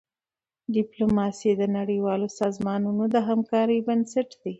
ډيپلوماسي 0.75 1.51
د 1.61 1.63
نړیوالو 1.77 2.27
سازمانونو 2.39 3.03
د 3.13 3.15
همکارۍ 3.27 3.79
بنسټ 3.87 4.29
دی. 4.41 4.49